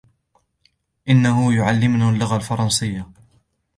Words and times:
انه 1.09 1.55
يعلمنا 1.55 2.09
اللغة 2.09 2.35
الفرنسية. 2.35 3.07